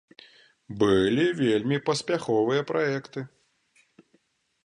[0.83, 3.19] Былі вельмі паспяховыя праекты.